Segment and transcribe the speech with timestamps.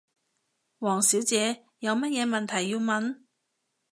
[0.79, 3.21] 王小姐，有乜嘢問題要問？